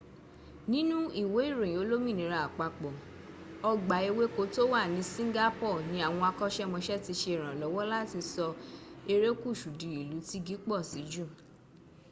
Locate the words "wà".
4.73-4.81